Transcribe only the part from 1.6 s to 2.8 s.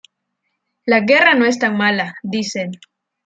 mala, dicen.